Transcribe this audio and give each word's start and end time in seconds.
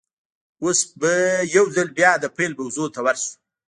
اوس 0.63 0.79
به 0.99 1.13
يوځل 1.55 1.87
بيا 1.97 2.11
د 2.19 2.25
پيل 2.35 2.51
موضوع 2.59 2.87
ته 2.95 2.99
ور 3.05 3.17
شو. 3.23 3.31